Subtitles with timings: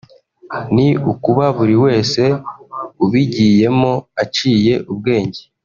[0.75, 2.23] ni ukuba buri wese
[3.03, 3.93] ubigiyemo
[4.23, 5.41] aciye ubwenge